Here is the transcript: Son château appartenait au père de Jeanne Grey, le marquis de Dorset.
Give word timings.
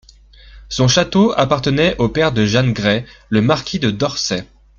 Son 0.67 0.87
château 0.87 1.31
appartenait 1.37 1.95
au 1.99 2.09
père 2.09 2.31
de 2.31 2.43
Jeanne 2.43 2.73
Grey, 2.73 3.05
le 3.29 3.43
marquis 3.43 3.77
de 3.77 3.91
Dorset. 3.91 4.47